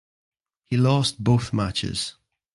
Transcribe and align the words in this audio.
He 0.65 0.77
lost 0.77 1.23
both 1.23 1.53
matches. 1.53 2.15